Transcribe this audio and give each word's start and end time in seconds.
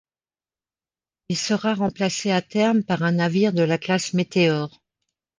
Il 1.29 1.37
sera 1.37 1.75
remplacé 1.75 2.31
à 2.31 2.41
terme 2.41 2.83
par 2.83 3.03
un 3.03 3.11
navire 3.11 3.53
de 3.53 3.61
la 3.61 3.77
classe 3.77 4.15
Météore. 4.15 4.81